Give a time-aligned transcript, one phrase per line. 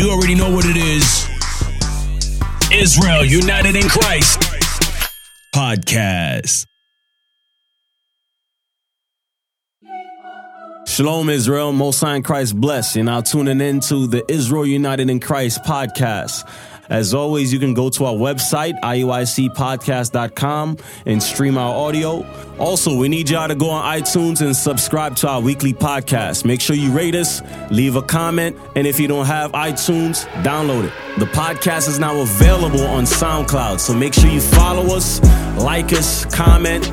[0.00, 1.28] You already know what it is.
[2.72, 4.40] Israel United in Christ
[5.54, 6.64] podcast.
[10.86, 11.74] Shalom, Israel.
[11.74, 12.96] Most High in Christ bless.
[12.96, 16.48] You're now tuning in to the Israel United in Christ podcast.
[16.90, 20.76] As always, you can go to our website, iuicpodcast.com,
[21.06, 22.26] and stream our audio.
[22.58, 26.44] Also, we need y'all to go on iTunes and subscribe to our weekly podcast.
[26.44, 30.84] Make sure you rate us, leave a comment, and if you don't have iTunes, download
[30.84, 30.92] it.
[31.20, 35.22] The podcast is now available on SoundCloud, so make sure you follow us,
[35.56, 36.84] like us, comment,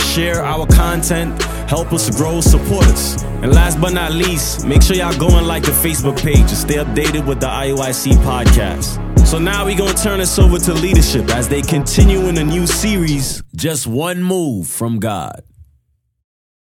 [0.00, 3.22] share our content, help us grow, support us.
[3.22, 6.56] And last but not least, make sure y'all go and like the Facebook page to
[6.56, 9.03] stay updated with the IUIC podcast.
[9.24, 12.44] So now we're going to turn this over to leadership as they continue in a
[12.44, 15.42] new series, Just One Move from God.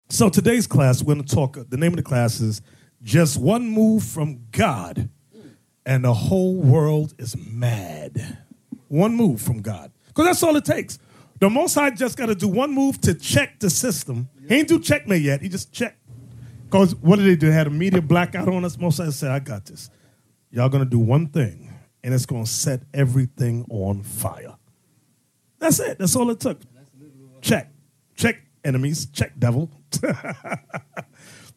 [0.10, 1.58] So today's class, we're to talk.
[1.68, 2.62] The name of the class is
[3.02, 5.10] "Just One Move from God,"
[5.86, 8.38] and the whole world is mad.
[8.88, 11.00] One move from God, because that's all it takes.
[11.40, 14.30] The Most High just got to do one move to check the system.
[14.48, 15.42] He ain't do checkmate yet.
[15.42, 16.00] He just checked.
[16.66, 17.48] Because what did they do?
[17.48, 18.78] They had a media blackout on us.
[18.78, 19.90] Most High said, "I got this.
[20.52, 21.63] Y'all to do one thing,
[22.04, 24.56] and it's going to set everything on fire."
[25.60, 25.98] That's it.
[25.98, 26.60] That's all it took.
[27.42, 27.72] Check.
[28.16, 29.06] Check enemies.
[29.08, 29.70] Check devil.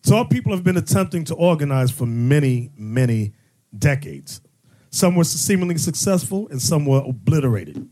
[0.03, 3.33] so our people have been attempting to organize for many, many
[3.77, 4.41] decades.
[4.91, 7.89] Some were seemingly successful and some were obliterated.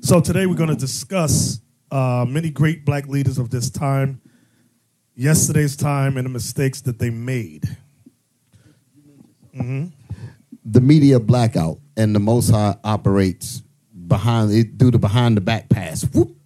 [0.00, 4.20] So today we're going to discuss uh, many great black leaders of this time,
[5.14, 7.64] yesterday's time, and the mistakes that they made.
[10.64, 13.62] The media blackout and the Most High operates
[14.06, 16.02] behind it do the behind the back pass.
[16.04, 16.36] Whoop.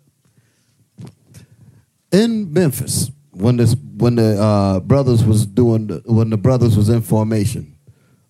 [2.12, 6.88] In Memphis, when this when the uh, brothers was doing the, when the brothers was
[6.88, 7.76] in formation,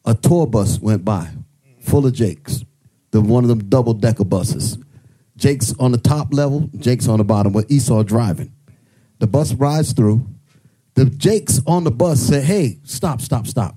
[0.05, 1.29] a tour bus went by
[1.81, 2.65] full of Jakes,
[3.11, 4.79] the one of them double decker buses.
[5.37, 8.53] Jake's on the top level, Jake's on the bottom, with Esau driving.
[9.19, 10.27] The bus rides through.
[10.95, 13.77] The Jakes on the bus said, "Hey, stop, stop, stop!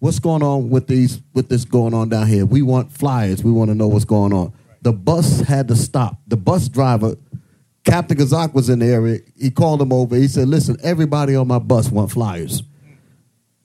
[0.00, 2.46] What's going on with these with this going on down here?
[2.46, 3.42] We want flyers.
[3.42, 4.52] We want to know what's going on.
[4.82, 6.20] The bus had to stop.
[6.26, 7.16] The bus driver,
[7.84, 9.20] Captain Kazak was in the area.
[9.36, 10.16] He called him over.
[10.16, 12.62] He said, "Listen, everybody on my bus want flyers."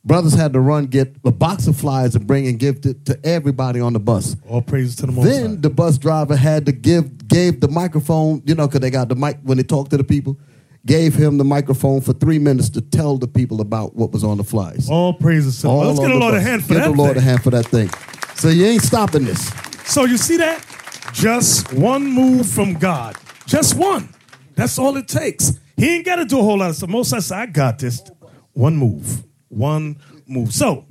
[0.06, 3.18] Brothers had to run get a box of flyers and bring and give it to
[3.24, 4.36] everybody on the bus.
[4.50, 5.56] All praises to the Most Then High.
[5.62, 9.16] the bus driver had to give gave the microphone, you know, because they got the
[9.16, 10.38] mic when they talk to the people.
[10.86, 14.38] Gave him the microphone for three minutes to tell the people about what was on
[14.38, 14.90] the flyers.
[14.90, 16.90] All praises to Let's get a the Lord a hand for Give that.
[16.90, 17.18] the Lord thing.
[17.20, 17.90] a hand for that thing.
[18.36, 19.48] So you ain't stopping this.
[19.86, 20.66] So you see that?
[21.14, 23.16] Just one move from God.
[23.46, 24.10] Just one.
[24.56, 25.54] That's all it takes.
[25.78, 26.90] He ain't got to do a whole lot of stuff.
[26.90, 28.04] Most I said, I got this.
[28.52, 29.24] One move.
[29.48, 30.52] One move.
[30.54, 30.86] So,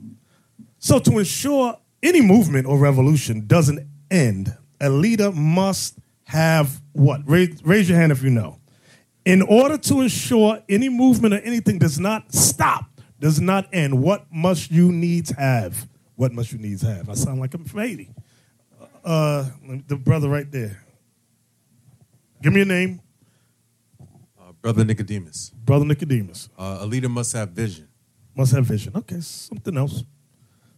[0.79, 7.21] so to ensure any movement or revolution doesn't end, a leader must have what?
[7.27, 8.59] Raise, raise your hand if you know.
[9.25, 12.87] In order to ensure any movement or anything does not stop,
[13.21, 15.89] does not end, what must you needs have?
[16.17, 17.09] What must you needs have?
[17.09, 18.11] I sound like I'm from Haiti.
[19.05, 19.49] Uh,
[19.87, 20.83] the brother right there.
[22.43, 23.01] Give me your name,
[24.39, 25.51] Uh, Brother Nicodemus.
[25.51, 26.49] brother Nicodemus.
[26.59, 27.87] Uh, a leader must have vision.
[28.37, 28.93] Must have vision.
[28.97, 30.05] Okay, something else.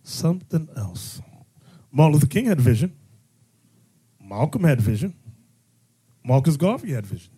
[0.03, 1.23] Something else.
[1.91, 2.95] Martin Luther King had vision.
[4.23, 5.15] Malcolm had vision.
[6.23, 7.33] Marcus Garvey had vision.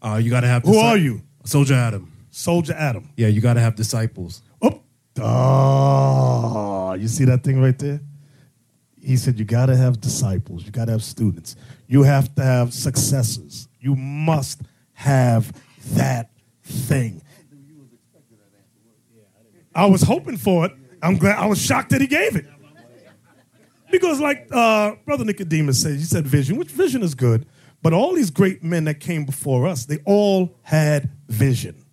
[0.00, 0.62] Uh, you got to have.
[0.64, 1.22] Who are you?
[1.44, 2.12] Soldier Adam.
[2.30, 3.10] Soldier Adam.
[3.16, 4.42] Yeah, you got to have disciples.
[4.62, 4.80] Oh,
[5.20, 8.00] oh, you see that thing right there?
[9.00, 10.64] He said, You got to have disciples.
[10.64, 11.56] You got to have students.
[11.86, 13.68] You have to have successors.
[13.80, 15.52] You must have
[15.92, 16.30] that
[16.62, 17.22] thing.
[19.74, 20.72] I was hoping for it.
[21.02, 21.38] I'm glad.
[21.38, 22.46] I was shocked that he gave it.
[23.90, 27.46] Because, like uh, Brother Nicodemus said, he said vision, which vision is good.
[27.82, 31.84] But all these great men that came before us, they all had vision.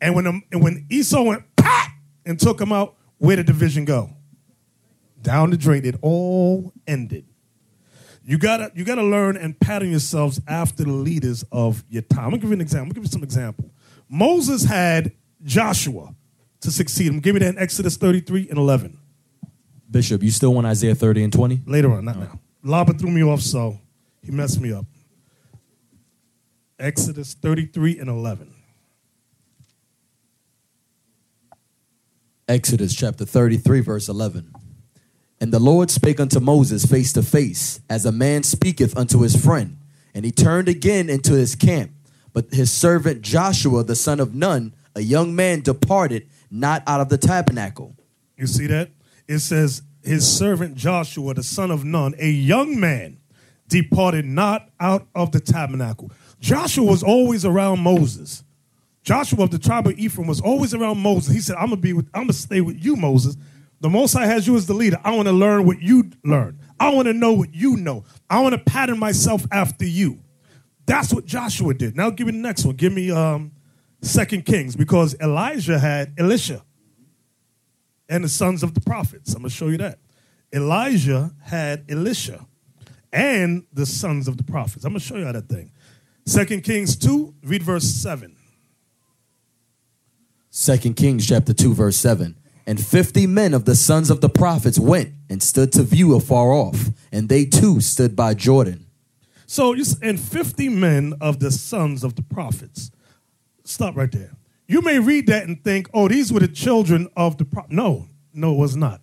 [0.00, 1.90] And when, um, and when Esau went pat
[2.24, 4.10] and took him out, where did the vision go?
[5.22, 5.84] Down the drain.
[5.84, 7.24] It all ended.
[8.26, 12.24] You gotta, you gotta learn and pattern yourselves after the leaders of your time.
[12.24, 12.82] I'm gonna give you an example.
[12.82, 13.70] I'm gonna give you some example.
[14.08, 16.14] Moses had Joshua
[16.60, 17.20] to succeed him.
[17.20, 18.98] Give me that in Exodus 33 and 11.
[19.90, 21.60] Bishop, you still want Isaiah 30 and 20?
[21.66, 22.40] Later on, not now.
[22.64, 23.78] Laba threw me off, so
[24.22, 24.86] he messed me up.
[26.78, 28.52] Exodus 33 and 11.
[32.48, 34.52] Exodus chapter 33, verse 11.
[35.40, 39.42] And the Lord spake unto Moses face to face, as a man speaketh unto his
[39.42, 39.78] friend.
[40.14, 41.92] And he turned again into his camp.
[42.32, 47.08] But his servant Joshua, the son of Nun, a young man, departed not out of
[47.08, 47.94] the tabernacle.
[48.36, 48.90] You see that?
[49.28, 53.18] It says his servant Joshua, the son of Nun, a young man,
[53.68, 56.10] departed not out of the tabernacle.
[56.44, 58.44] Joshua was always around Moses.
[59.02, 61.32] Joshua of the tribe of Ephraim was always around Moses.
[61.32, 63.38] He said, I'm gonna be with, I'm gonna stay with you, Moses.
[63.80, 64.98] The Most High has you as the leader.
[65.02, 66.58] I want to learn what you learn.
[66.78, 68.04] I want to know what you know.
[68.28, 70.20] I want to pattern myself after you.
[70.84, 71.96] That's what Joshua did.
[71.96, 72.76] Now give me the next one.
[72.76, 73.52] Give me um
[74.02, 76.62] Second Kings, because Elijah had Elisha
[78.06, 79.32] and the sons of the prophets.
[79.32, 79.98] I'm gonna show you that.
[80.52, 82.46] Elijah had Elisha
[83.14, 84.84] and the sons of the prophets.
[84.84, 85.70] I'm gonna show you how that thing.
[86.26, 88.34] Second Kings 2, read verse 7.
[90.50, 92.36] Second Kings chapter 2 verse 7.
[92.66, 96.52] And 50 men of the sons of the prophets went and stood to view afar
[96.52, 98.86] off, and they too stood by Jordan.
[99.46, 102.90] So, and 50 men of the sons of the prophets.
[103.64, 104.30] Stop right there.
[104.66, 107.66] You may read that and think, oh, these were the children of the pro-.
[107.68, 109.02] No, no, it was not.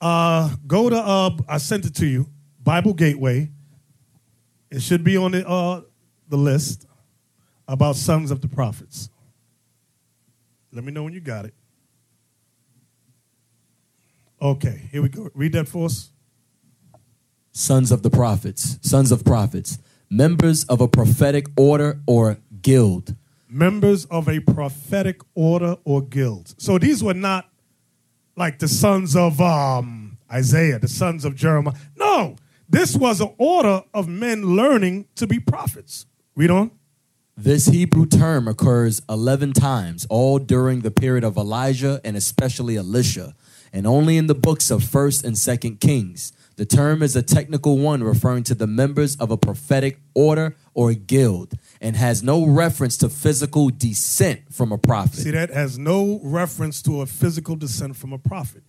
[0.00, 2.28] Uh, go to, uh, I sent it to you,
[2.62, 3.50] Bible Gateway.
[4.70, 5.82] It should be on the, uh,
[6.28, 6.86] the list
[7.66, 9.10] about sons of the prophets.
[10.72, 11.54] Let me know when you got it.
[14.40, 15.30] Okay, here we go.
[15.34, 16.10] Read that for us.
[17.52, 19.78] Sons of the prophets, sons of prophets,
[20.08, 23.16] members of a prophetic order or guild.
[23.50, 26.54] members of a prophetic order or guild.
[26.58, 27.48] So these were not
[28.36, 31.74] like the sons of um, Isaiah, the sons of Jeremiah.
[31.96, 32.36] No,
[32.68, 36.04] this was an order of men learning to be prophets.
[36.38, 36.70] Read on.
[37.36, 43.34] This Hebrew term occurs 11 times, all during the period of Elijah and especially Elisha,
[43.72, 46.32] and only in the books of 1st and 2nd Kings.
[46.54, 50.94] The term is a technical one referring to the members of a prophetic order or
[50.94, 55.16] guild and has no reference to physical descent from a prophet.
[55.16, 58.62] See, that has no reference to a physical descent from a prophet.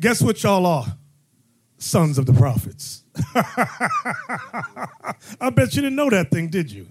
[0.00, 0.96] Guess what y'all are?
[1.78, 3.04] Sons of the prophets.
[5.40, 6.88] I bet you didn't know that thing, did you?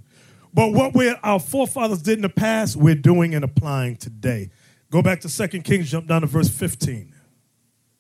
[0.54, 4.50] But what we our forefathers did in the past, we're doing and applying today.
[4.90, 7.14] Go back to Second Kings, jump down to verse 15.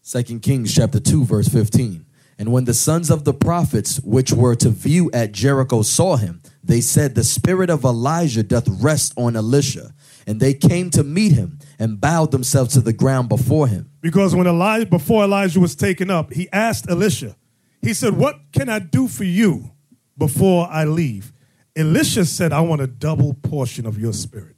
[0.01, 2.05] Second Kings chapter 2 verse 15.
[2.37, 6.41] And when the sons of the prophets which were to view at Jericho saw him,
[6.63, 9.93] they said, The spirit of Elijah doth rest on Elisha.
[10.25, 13.91] And they came to meet him and bowed themselves to the ground before him.
[14.01, 17.35] Because when Elijah, before Elijah was taken up, he asked Elisha,
[17.81, 19.71] he said, What can I do for you
[20.17, 21.31] before I leave?
[21.75, 24.55] Elisha said, I want a double portion of your spirit.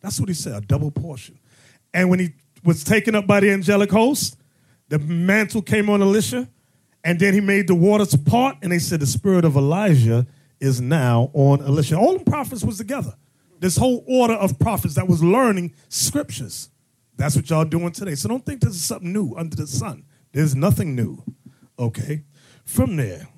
[0.00, 1.38] That's what he said, a double portion.
[1.92, 4.36] And when he was taken up by the angelic host,
[4.88, 6.48] the mantle came on Elisha,
[7.04, 10.26] and then he made the waters part, and they said, The spirit of Elijah
[10.60, 11.96] is now on Elisha.
[11.96, 13.14] All the prophets was together.
[13.58, 16.70] This whole order of prophets that was learning scriptures.
[17.16, 18.14] That's what y'all doing today.
[18.14, 20.04] So don't think this is something new under the sun.
[20.32, 21.22] There's nothing new.
[21.78, 22.24] Okay?
[22.64, 23.28] From there,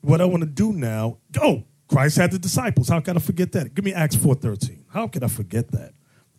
[0.00, 2.88] what I want to do now, oh, Christ had the disciples.
[2.88, 3.74] How can I forget that?
[3.74, 4.84] Give me Acts 4.13.
[4.88, 5.92] How can I forget that?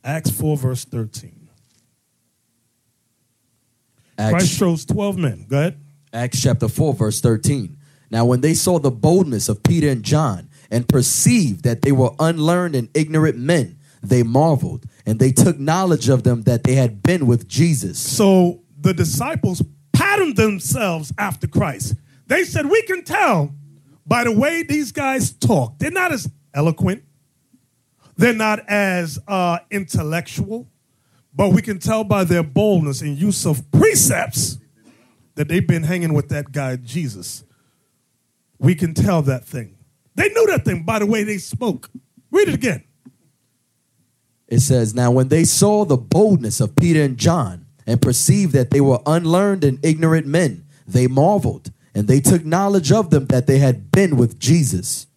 [0.03, 1.43] Acts 4, verse 13.
[4.17, 5.45] Christ chose 12 men.
[5.49, 5.79] Go ahead.
[6.11, 7.77] Acts chapter 4 verse 13.
[8.11, 12.11] Now when they saw the boldness of Peter and John and perceived that they were
[12.19, 17.01] unlearned and ignorant men, they marveled and they took knowledge of them that they had
[17.01, 17.97] been with Jesus.
[17.97, 19.63] So the disciples
[19.93, 21.95] patterned themselves after Christ.
[22.27, 23.55] They said, We can tell
[24.05, 25.79] by the way these guys talk.
[25.79, 27.03] They're not as eloquent,
[28.17, 30.67] they're not as uh, intellectual,
[31.33, 34.59] but we can tell by their boldness and use of precepts
[35.35, 37.43] that they've been hanging with that guy, Jesus.
[38.59, 39.75] We can tell that thing.
[40.15, 41.89] They knew that thing by the way they spoke.
[42.31, 42.83] Read it again.
[44.47, 48.69] It says, Now when they saw the boldness of Peter and John and perceived that
[48.69, 53.47] they were unlearned and ignorant men, they marveled and they took knowledge of them that
[53.47, 55.07] they had been with Jesus.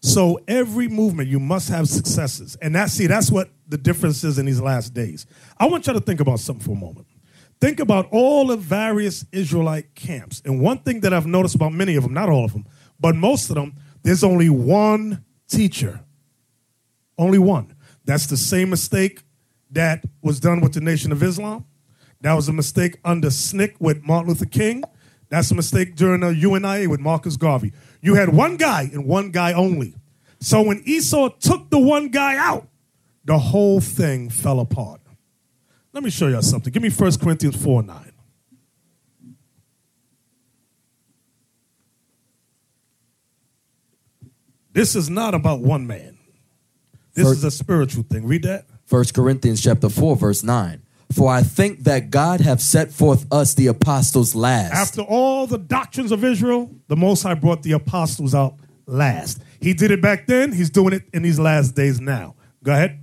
[0.00, 2.56] So every movement, you must have successes.
[2.60, 5.26] And that's see, that's what the difference is in these last days.
[5.58, 7.06] I want you to think about something for a moment.
[7.60, 10.42] Think about all the various Israelite camps.
[10.44, 12.66] And one thing that I've noticed about many of them, not all of them,
[12.98, 16.00] but most of them, there's only one teacher.
[17.16, 17.76] Only one.
[18.04, 19.22] That's the same mistake
[19.70, 21.64] that was done with the Nation of Islam.
[22.20, 24.82] That was a mistake under SNCC with Martin Luther King.
[25.32, 27.72] That's a mistake during uh, the UNIA with Marcus Garvey.
[28.02, 29.94] You had one guy and one guy only.
[30.40, 32.68] So when Esau took the one guy out,
[33.24, 35.00] the whole thing fell apart.
[35.94, 36.70] Let me show you something.
[36.70, 38.12] Give me 1 Corinthians 4 9.
[44.74, 46.18] This is not about one man.
[47.14, 48.26] This First- is a spiritual thing.
[48.26, 48.66] Read that.
[48.86, 50.82] 1 Corinthians chapter 4 verse 9.
[51.14, 54.72] For I think that God hath set forth us the apostles last.
[54.72, 58.54] After all the doctrines of Israel, the Most High brought the apostles out
[58.86, 59.42] last.
[59.60, 60.52] He did it back then.
[60.52, 62.34] He's doing it in these last days now.
[62.64, 62.98] Go ahead.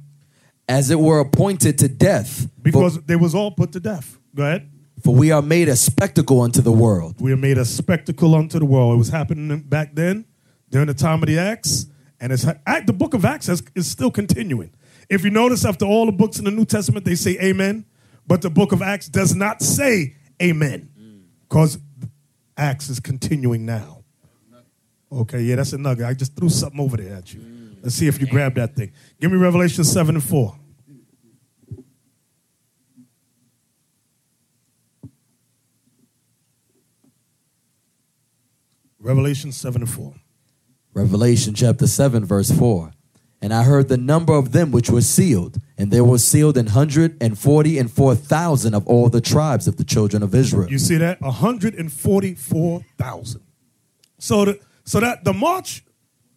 [0.68, 2.48] as it were appointed to death.
[2.62, 4.18] Because they was all put to death.
[4.36, 4.70] Go ahead.
[5.04, 7.16] For, we are made a spectacle unto the world.
[7.20, 8.94] We are made a spectacle unto the world.
[8.96, 10.26] It was happening back then,
[10.70, 11.88] during the time of the Acts,
[12.20, 14.72] and it's the book of Acts is still continuing.
[15.10, 17.86] If you notice, after all the books in the New Testament, they say Amen,
[18.30, 20.90] but the book of Acts does not say Amen,
[21.50, 21.78] because
[22.56, 24.04] Acts is continuing now.
[25.12, 26.06] Okay, yeah, that's a nugget.
[26.06, 27.42] I just threw something over there at you.
[27.82, 28.92] Let's see if you grab that thing.
[29.20, 30.56] Give me Revelation seven and four.
[39.02, 40.14] Revelation 7 and 4.
[40.94, 42.92] Revelation chapter 7, verse 4.
[43.42, 46.68] And I heard the number of them which were sealed, and there were sealed an
[46.68, 50.70] hundred and forty and four thousand of all the tribes of the children of Israel.
[50.70, 51.20] You see that?
[51.22, 53.42] 144,000.
[54.20, 55.84] So, the, so that the march,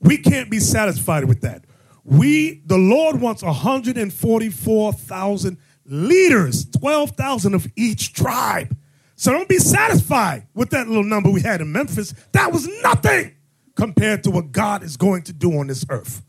[0.00, 1.64] we can't be satisfied with that.
[2.04, 8.76] We, the Lord wants 144,000 leaders, 12,000 of each tribe.
[9.16, 12.14] So don't be satisfied with that little number we had in Memphis.
[12.32, 13.34] That was nothing
[13.74, 16.22] compared to what God is going to do on this earth.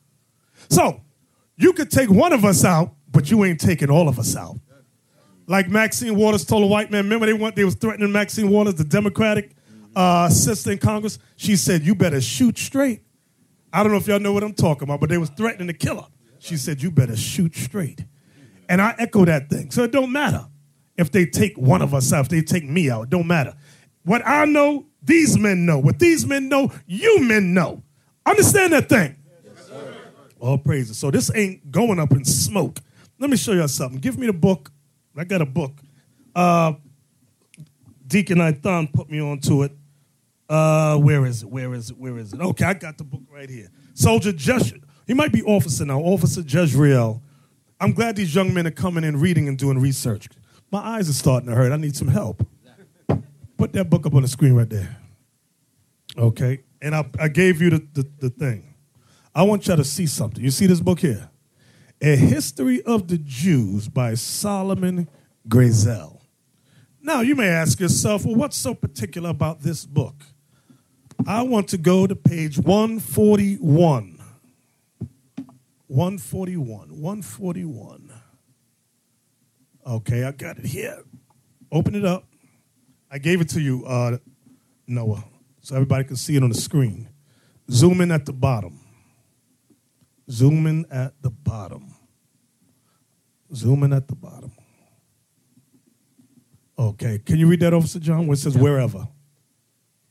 [0.70, 1.02] So
[1.56, 4.60] you could take one of us out, but you ain't taking all of us out.
[5.48, 8.76] Like Maxine Waters told a white man, remember they went, they was threatening Maxine Waters,
[8.76, 9.52] the Democratic
[9.96, 11.20] uh, sister in Congress.
[11.36, 13.04] She said, "You better shoot straight."
[13.72, 15.74] I don't know if y'all know what I'm talking about, but they was threatening to
[15.74, 16.08] kill her.
[16.40, 18.04] She said, "You better shoot straight,"
[18.70, 19.72] and I echo that thing.
[19.72, 20.48] So it don't matter
[20.98, 23.04] if they take one of us out, if they take me out.
[23.04, 23.54] It don't matter.
[24.04, 25.80] What I know, these men know.
[25.80, 27.84] What these men know, you men know.
[28.26, 29.18] Understand that thing.
[30.40, 30.98] All praises.
[30.98, 32.80] So this ain't going up in smoke.
[33.20, 34.00] Let me show you something.
[34.00, 34.72] Give me the book.
[35.16, 35.74] I got a book.
[36.36, 36.74] Uh,
[38.08, 39.72] Deacon Ithan put me onto it.
[40.50, 41.50] Uh, where is it?
[41.50, 41.98] Where is it?
[41.98, 42.40] Where is it?
[42.40, 43.70] Okay, I got the book right here.
[43.94, 44.74] Soldier Josh,
[45.08, 47.22] he might be officer now, Officer Jezreel.
[47.80, 50.28] I'm glad these young men are coming in, reading and doing research.
[50.72, 51.72] My eyes are starting to hurt.
[51.72, 52.46] I need some help.
[53.58, 54.98] Put that book up on the screen right there.
[56.18, 58.76] Okay, and I, I gave you the, the, the thing.
[59.34, 60.44] I want y'all to see something.
[60.44, 61.30] You see this book here?
[62.04, 65.08] A History of the Jews by Solomon
[65.48, 66.20] Grayzel.
[67.02, 70.16] Now, you may ask yourself, well, what's so particular about this book?
[71.26, 74.20] I want to go to page 141.
[75.88, 77.02] 141.
[77.02, 78.14] 141.
[79.88, 81.04] Okay, I got it here.
[81.72, 82.26] Open it up.
[83.10, 84.18] I gave it to you, uh,
[84.88, 85.24] Noah,
[85.62, 87.08] so everybody can see it on the screen.
[87.72, 88.82] Zoom in at the bottom.
[90.30, 91.93] Zoom in at the bottom.
[93.56, 94.52] Zoom in at the bottom.
[96.78, 98.28] Okay, can you read that, Officer John?
[98.28, 99.08] Where it says wherever.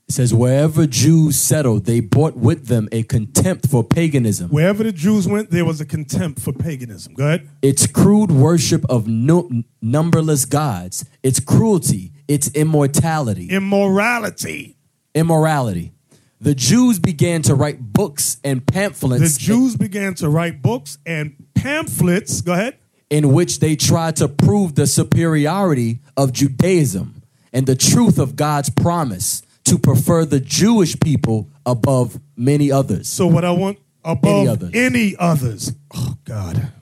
[0.08, 4.92] It says, Wherever Jews settled, they brought with them a contempt for paganism, Wherever the
[4.92, 7.14] Jews went, there was a contempt for paganism.
[7.14, 7.48] Go ahead.
[7.62, 9.48] its crude worship of no,
[9.80, 14.76] numberless gods, its cruelty, its immortality, Immorality.
[15.14, 15.92] immorality.
[16.40, 19.36] The Jews began to write books and pamphlets.
[19.36, 22.40] The Jews began to write books and pamphlets.
[22.40, 22.76] Go ahead.
[23.12, 27.20] In which they tried to prove the superiority of Judaism
[27.52, 33.08] and the truth of God's promise to prefer the Jewish people above many others.
[33.08, 35.68] So what I want above Any any others.
[35.68, 35.72] others.
[35.94, 36.72] Oh God.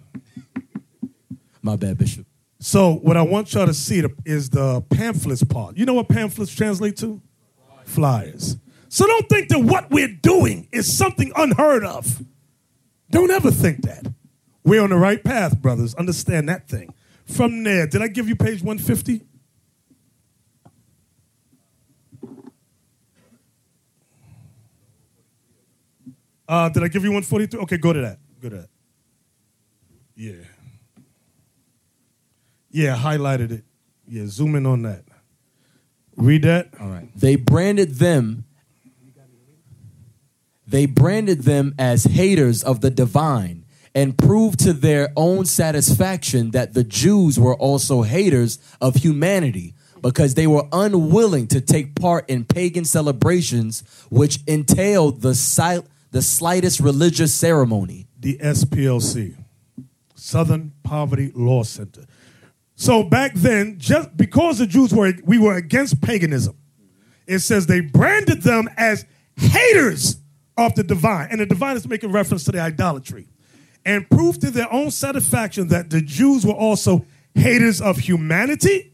[1.62, 2.26] My bad, Bishop.
[2.60, 5.76] So what I want y'all to see is the pamphlets part.
[5.76, 7.20] You know what pamphlets translate to?
[7.86, 8.56] Flyers.
[8.88, 12.22] So don't think that what we're doing is something unheard of.
[13.10, 14.06] Don't ever think that.
[14.64, 15.94] We're on the right path, brothers.
[15.94, 16.94] Understand that thing.
[17.24, 19.22] From there, did I give you page 150?
[26.48, 27.60] Uh, did I give you 143?
[27.60, 28.18] Okay, go to that.
[28.42, 28.68] Go to that.
[30.16, 30.32] Yeah.
[32.70, 33.64] Yeah, highlighted it.
[34.08, 35.04] Yeah, zoom in on that.
[36.16, 36.70] Read that.
[36.80, 37.08] All right.
[37.14, 38.44] They branded them
[40.70, 43.59] they branded them as haters of the divine
[43.94, 50.34] and prove to their own satisfaction that the Jews were also haters of humanity because
[50.34, 57.34] they were unwilling to take part in pagan celebrations which entailed the the slightest religious
[57.34, 58.06] ceremony.
[58.18, 59.36] The SPLC,
[60.14, 62.04] Southern Poverty Law Center.
[62.74, 66.56] So back then, just because the Jews were we were against paganism,
[67.26, 69.04] it says they branded them as
[69.36, 70.18] haters
[70.56, 71.28] of the divine.
[71.30, 73.28] And the divine is making reference to the idolatry.
[73.84, 78.92] And proved to their own satisfaction that the Jews were also haters of humanity.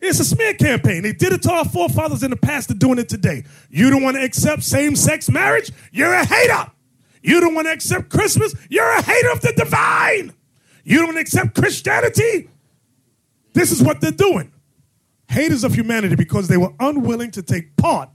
[0.00, 1.02] It's a smear campaign.
[1.02, 3.44] They did it to our forefathers in the past, they're doing it today.
[3.70, 5.72] You don't want to accept same sex marriage?
[5.92, 6.70] You're a hater.
[7.22, 8.54] You don't want to accept Christmas?
[8.68, 10.34] You're a hater of the divine.
[10.84, 12.50] You don't accept Christianity?
[13.54, 14.52] This is what they're doing.
[15.28, 18.10] Haters of humanity because they were unwilling to take part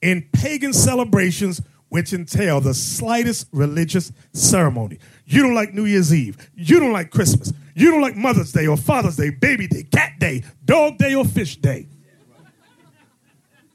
[0.00, 1.60] in pagan celebrations
[1.92, 4.98] which entail the slightest religious ceremony.
[5.26, 6.38] You don't like New Year's Eve.
[6.54, 7.52] You don't like Christmas.
[7.74, 11.26] You don't like Mother's Day or Father's Day, Baby Day, Cat Day, Dog Day, or
[11.26, 11.86] Fish Day.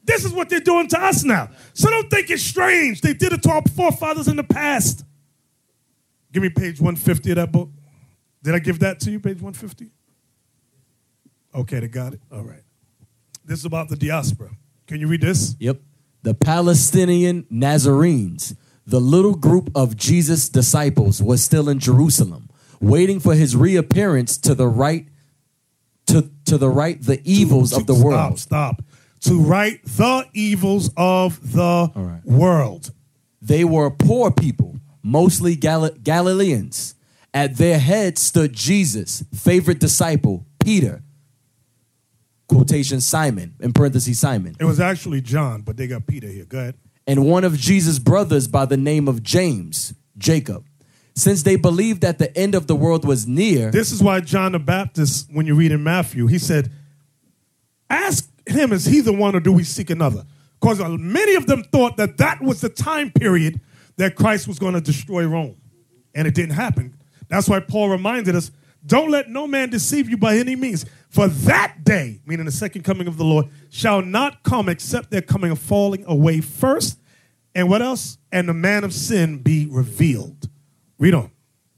[0.04, 1.50] This is what they're doing to us now.
[1.76, 3.02] So don't think it's strange.
[3.02, 5.06] They did it to our forefathers in the past.
[6.34, 7.70] Give me page 150 of that book.
[8.42, 9.92] Did I give that to you, page 150?
[11.54, 12.22] Okay, they got it.
[12.32, 12.64] All right.
[13.46, 14.58] This is about the diaspora.
[14.88, 15.56] Can you read this?
[15.60, 15.82] Yep.
[16.24, 18.56] The Palestinian Nazarenes,
[18.86, 24.56] the little group of Jesus' disciples, was still in Jerusalem, waiting for his reappearance to
[24.56, 25.08] the right
[26.08, 28.40] to, to the right the evils of the Stop, world.
[28.40, 28.82] Stop.
[29.22, 32.26] To right the evils of the right.
[32.26, 32.92] world.
[33.42, 36.96] They were poor people, mostly Gal- Galileans.
[37.34, 41.04] At their head stood Jesus' favorite disciple, Peter.
[42.48, 44.56] Quotation Simon, in parentheses Simon.
[44.60, 46.46] It was actually John, but they got Peter here.
[46.46, 46.76] Go ahead.
[47.06, 50.66] and one of Jesus' brothers by the name of James, Jacob.
[51.16, 54.52] Since they believed that the end of the world was near, This is why John
[54.52, 56.72] the Baptist, when you read in Matthew, he said,
[57.90, 60.26] Ask him, is he the one or do we seek another?
[60.60, 63.60] Because uh, many of them thought that that was the time period
[63.98, 65.56] that Christ was going to destroy Rome.
[66.14, 66.96] And it didn't happen.
[67.30, 68.52] That's why Paul reminded us
[68.86, 70.86] don't let no man deceive you by any means.
[71.18, 75.24] For that day, meaning the second coming of the Lord, shall not come except their
[75.24, 77.00] coming and falling away first.
[77.56, 78.20] And what else?
[78.32, 80.48] And the man of sin be revealed.
[81.00, 81.32] Read on.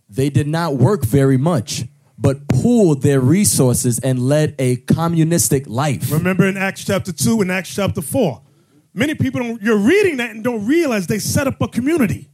[0.09, 1.85] they did not work very much,
[2.17, 6.11] but pooled their resources and led a communistic life.
[6.11, 8.41] Remember in Acts chapter 2 and Acts chapter 4.
[8.93, 12.29] Many people, don't, you're reading that and don't realize they set up a community.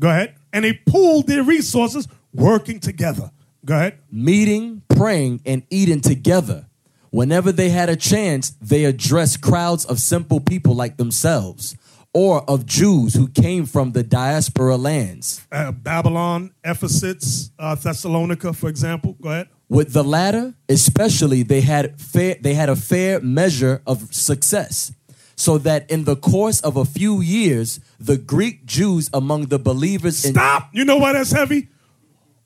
[0.00, 0.34] Go ahead.
[0.54, 3.32] And they pooled their resources working together.
[3.66, 3.98] Go ahead.
[4.10, 6.66] Meeting, praying, and eating together.
[7.10, 11.76] Whenever they had a chance, they addressed crowds of simple people like themselves,
[12.12, 15.46] or of Jews who came from the diaspora lands.
[15.52, 19.16] Uh, Babylon, Ephesus, uh, Thessalonica, for example.
[19.22, 19.48] Go ahead.
[19.68, 24.92] With the latter, especially, they had fair, they had a fair measure of success,
[25.36, 30.24] so that in the course of a few years, the Greek Jews among the believers
[30.24, 30.70] in Stop.
[30.72, 31.68] You know why that's heavy?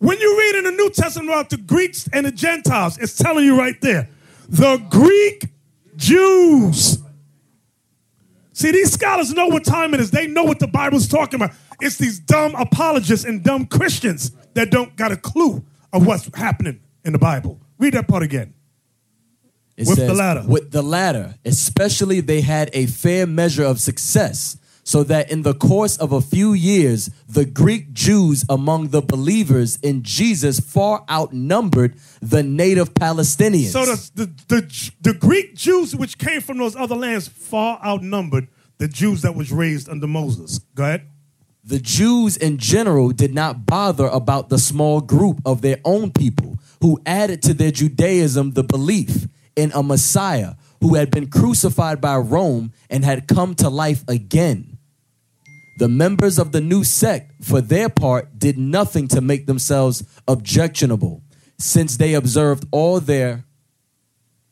[0.02, 3.44] When you read in the New Testament about the Greeks and the Gentiles, it's telling
[3.44, 4.08] you right there.
[4.48, 5.46] The Greek
[5.94, 6.98] Jews.
[8.52, 10.10] See, these scholars know what time it is.
[10.10, 11.54] They know what the Bible's talking about.
[11.80, 16.80] It's these dumb apologists and dumb Christians that don't got a clue of what's happening
[17.04, 17.60] in the Bible.
[17.78, 18.54] Read that part again.
[19.76, 20.42] It With the latter.
[20.44, 25.54] With the latter, especially they had a fair measure of success, so that in the
[25.54, 31.94] course of a few years, the Greek Jews among the believers in Jesus far outnumbered
[32.20, 33.70] the native Palestinians.
[33.72, 38.48] So the, the, the, the Greek Jews which came from those other lands far outnumbered
[38.78, 40.58] the Jews that was raised under Moses.
[40.74, 41.06] Go ahead.
[41.64, 46.58] the Jews in general did not bother about the small group of their own people
[46.80, 52.16] who added to their Judaism the belief in a Messiah who had been crucified by
[52.16, 54.71] Rome and had come to life again.
[55.78, 61.22] The members of the new sect, for their part, did nothing to make themselves objectionable,
[61.58, 63.44] since they observed all their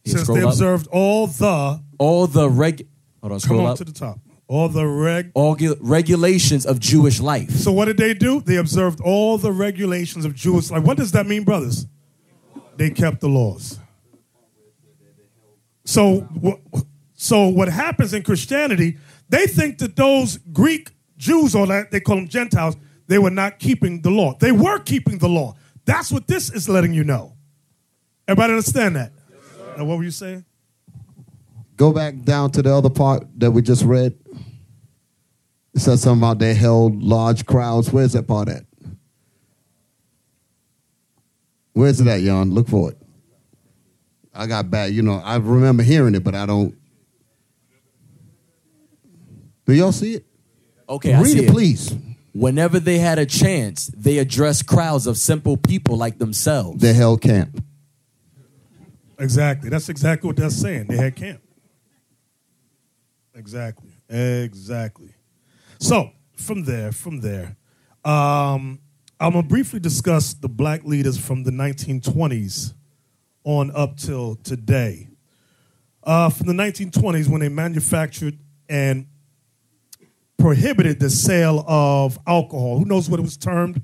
[0.06, 0.48] Since they up.
[0.48, 2.86] observed all the, all the reg
[3.20, 5.30] hold on, come scroll on up, to the top, all the reg.
[5.34, 7.50] all gu- regulations of Jewish life.
[7.50, 8.40] So what did they do?
[8.40, 10.82] They observed all the regulations of Jewish life.
[10.84, 11.86] What does that mean, brothers?
[12.76, 13.78] They kept the laws.
[15.84, 16.26] So,
[17.14, 18.96] so what happens in Christianity?
[19.28, 23.58] They think that those Greek Jews, or that they call them Gentiles, they were not
[23.58, 24.34] keeping the law.
[24.40, 25.54] They were keeping the law.
[25.84, 27.36] That's what this is letting you know.
[28.26, 29.12] Everybody understand that?
[29.76, 30.46] Now, what were you saying?
[31.76, 34.18] Go back down to the other part that we just read.
[35.74, 37.92] It says something about they held large crowds.
[37.92, 38.64] Where's that part at?
[41.74, 42.50] Where's it at, Jan?
[42.50, 42.98] Look for it.
[44.34, 44.92] I got bad.
[44.92, 46.74] You know, I remember hearing it, but I don't.
[49.66, 50.26] Do y'all see it?
[50.90, 51.94] Okay, I Read see it, please.
[52.32, 56.80] Whenever they had a chance, they addressed crowds of simple people like themselves.
[56.82, 57.64] They held camp.
[59.18, 59.70] Exactly.
[59.70, 60.86] That's exactly what they're saying.
[60.88, 61.40] They had camp.
[63.34, 63.90] Exactly.
[64.08, 65.14] Exactly.
[65.78, 67.56] So from there, from there,
[68.04, 68.80] um,
[69.20, 72.74] I'm gonna briefly discuss the black leaders from the 1920s
[73.44, 75.08] on up till today.
[76.02, 79.06] Uh, from the 1920s, when they manufactured and
[80.40, 82.78] prohibited the sale of alcohol.
[82.78, 83.82] Who knows what it was termed?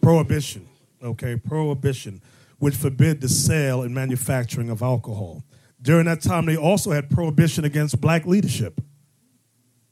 [0.00, 0.66] Prohibition.
[1.02, 2.20] Okay, prohibition,
[2.58, 5.44] which forbid the sale and manufacturing of alcohol.
[5.80, 8.80] During that time, they also had prohibition against black leadership.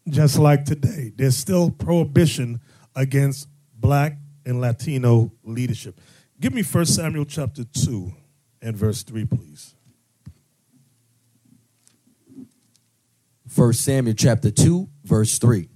[0.09, 2.61] Just like today, there's still prohibition
[2.95, 6.01] against black and Latino leadership.
[6.41, 8.13] Give me 1 Samuel chapter 2
[8.63, 9.75] and verse 3, please.
[13.55, 15.69] 1 Samuel chapter 2, verse 3.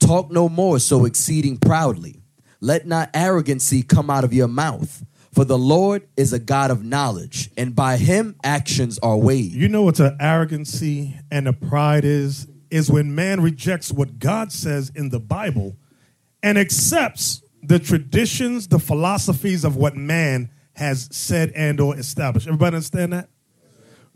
[0.00, 2.22] Talk no more so exceeding proudly.
[2.60, 5.04] Let not arrogancy come out of your mouth.
[5.32, 9.52] For the Lord is a God of knowledge, and by him actions are weighed.
[9.52, 12.48] You know what the arrogancy and a pride is?
[12.70, 15.76] Is when man rejects what God says in the Bible
[16.42, 22.46] and accepts the traditions, the philosophies of what man has said and or established.
[22.46, 23.28] Everybody understand that?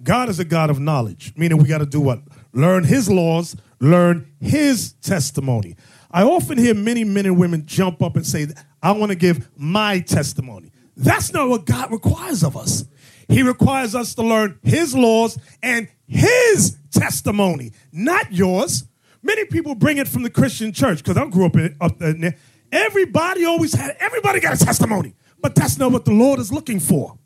[0.02, 2.20] God is a God of knowledge, meaning we got to do what?
[2.52, 5.77] Learn his laws, learn his testimony.
[6.11, 8.47] I often hear many men and women jump up and say,
[8.83, 10.71] I want to give my testimony.
[10.97, 12.85] That's not what God requires of us.
[13.29, 18.85] He requires us to learn his laws and his testimony, not yours.
[19.23, 22.37] Many people bring it from the Christian church because I grew up in up there.
[22.71, 26.79] Everybody always had, everybody got a testimony, but that's not what the Lord is looking
[26.79, 27.18] for.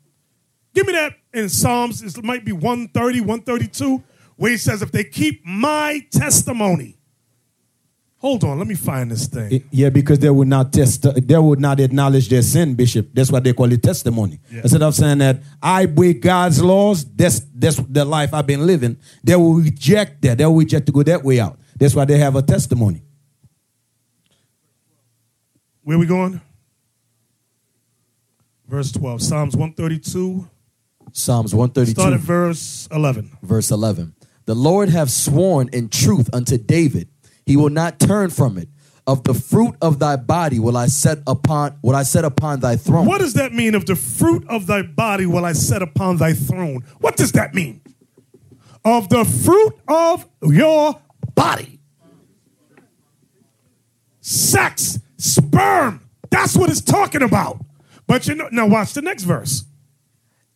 [0.73, 4.03] Give me that in Psalms, it might be 130, 132,
[4.37, 6.93] where he says, if they keep my testimony.
[8.19, 9.63] Hold on, let me find this thing.
[9.69, 13.09] Yeah, because they would not test, they would not acknowledge their sin, Bishop.
[13.13, 14.39] That's why they call it testimony.
[14.51, 14.61] Yeah.
[14.61, 18.97] Instead of saying that I break God's laws, that's that's the life I've been living.
[19.23, 20.39] They will reject that.
[20.39, 21.59] They will reject to go that way out.
[21.77, 23.03] That's why they have a testimony.
[25.83, 26.41] Where we going?
[28.67, 30.49] Verse 12, Psalms 132,
[31.13, 33.37] Psalms 132, start at verse 11.
[33.41, 34.13] verse 11.
[34.47, 37.09] The Lord have sworn in truth unto David,
[37.45, 38.69] he will not turn from it.
[39.05, 42.75] Of the fruit of thy body will I set upon will I set upon thy
[42.75, 43.05] throne.
[43.05, 43.73] What does that mean?
[43.73, 46.83] Of the fruit of thy body will I set upon thy throne.
[46.99, 47.81] What does that mean?
[48.83, 50.99] Of the fruit of your
[51.35, 51.79] body.
[54.19, 56.01] Sex, sperm.
[56.29, 57.63] That's what it's talking about.
[58.07, 59.66] But you know, now watch the next verse.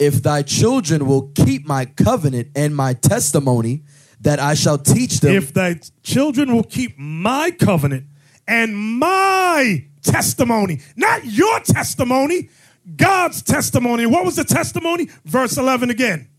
[0.02, 3.84] If thy children will keep my covenant and my testimony
[4.20, 8.06] that I shall teach them If thy children will keep my covenant
[8.48, 12.50] and my testimony, not your testimony,
[12.96, 14.08] God's testimony.
[14.08, 15.08] What was the testimony?
[15.24, 16.30] Verse 11 again.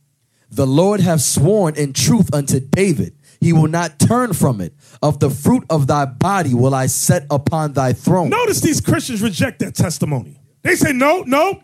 [0.51, 4.75] The Lord have sworn in truth unto David, he will not turn from it.
[5.01, 8.29] Of the fruit of thy body will I set upon thy throne.
[8.29, 10.40] Notice these Christians reject that testimony.
[10.62, 11.62] They say, no, no,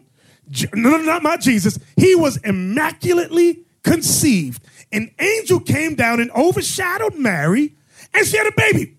[0.75, 1.79] not my Jesus.
[1.97, 4.63] He was immaculately conceived.
[4.93, 7.75] An angel came down and overshadowed Mary,
[8.15, 8.97] and she had a baby,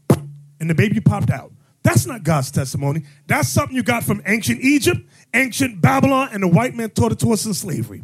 [0.60, 1.52] and the baby popped out.
[1.84, 3.04] That's not God's testimony.
[3.28, 5.02] That's something you got from ancient Egypt,
[5.34, 8.04] ancient Babylon, and the white man taught it to us in slavery.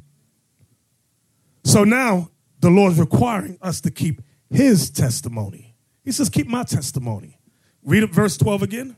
[1.63, 2.31] So now
[2.62, 5.75] the Lord's requiring us to keep his testimony.
[6.03, 7.39] He says, Keep my testimony.
[7.84, 8.95] Read verse 12 again.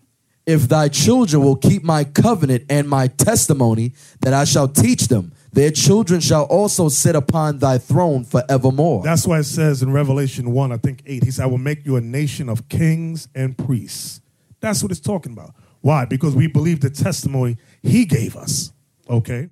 [0.47, 5.33] If thy children will keep my covenant and my testimony that I shall teach them,
[5.51, 9.03] their children shall also sit upon thy throne forevermore.
[9.03, 11.85] That's why it says in Revelation 1, I think 8, he said, I will make
[11.85, 14.21] you a nation of kings and priests.
[14.61, 15.53] That's what it's talking about.
[15.81, 16.05] Why?
[16.05, 18.71] Because we believe the testimony he gave us.
[19.09, 19.49] Okay?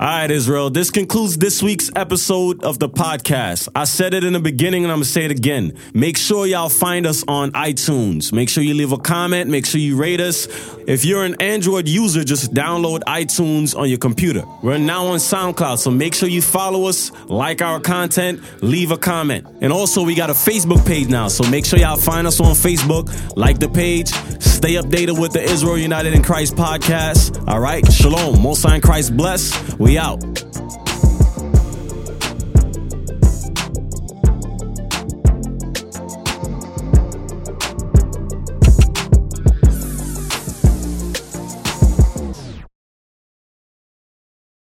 [0.00, 0.70] All right, Israel.
[0.70, 3.68] This concludes this week's episode of the podcast.
[3.76, 5.78] I said it in the beginning and I'm going to say it again.
[5.94, 8.32] Make sure y'all find us on iTunes.
[8.32, 9.50] Make sure you leave a comment.
[9.50, 10.48] Make sure you rate us.
[10.88, 14.42] If you're an Android user, just download iTunes on your computer.
[14.62, 18.98] We're now on SoundCloud, so make sure you follow us, like our content, leave a
[18.98, 19.46] comment.
[19.62, 22.52] And also, we got a Facebook page now, so make sure y'all find us on
[22.54, 24.08] Facebook, like the page,
[24.42, 27.42] stay updated with the Israel United in Christ podcast.
[27.48, 28.42] All right, shalom.
[28.42, 29.78] Most Christ bless.
[29.84, 30.24] We out.